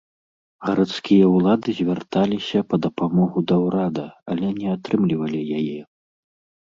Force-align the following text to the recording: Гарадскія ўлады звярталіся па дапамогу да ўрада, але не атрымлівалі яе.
Гарадскія 0.67 1.25
ўлады 1.33 1.69
звярталіся 1.81 2.59
па 2.71 2.75
дапамогу 2.87 3.45
да 3.51 3.55
ўрада, 3.67 4.05
але 4.33 4.45
не 4.59 4.67
атрымлівалі 4.77 5.39
яе. 5.59 5.79